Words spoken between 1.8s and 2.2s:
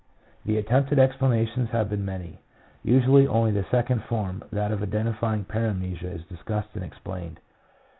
been